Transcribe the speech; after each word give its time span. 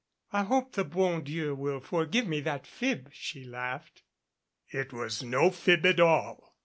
"I 0.33 0.45
hope 0.45 0.71
the 0.73 0.83
bon 0.83 1.23
Dieu 1.25 1.53
will 1.53 1.79
forgive 1.79 2.25
me 2.27 2.39
that 2.41 2.65
fib," 2.65 3.11
she 3.13 3.43
laughed. 3.43 4.01
"It 4.69 4.91
was 4.91 5.21
no 5.21 5.51
fib 5.51 5.85
at 5.85 5.99
all." 5.99 6.55